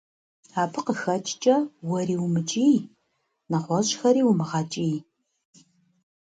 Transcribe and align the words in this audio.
Абы 0.61 0.79
къэхэкӀкӀэ 0.85 1.57
уэри 1.89 2.15
умыкӀий, 2.25 2.77
нэгъуэщӀхэри 3.49 4.21
умыгъэкӀий. 4.29 4.97